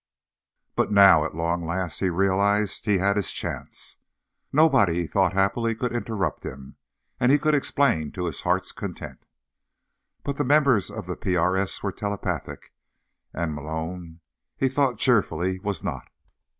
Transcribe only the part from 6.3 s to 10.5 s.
him. And he could explain to his heart's content. Because the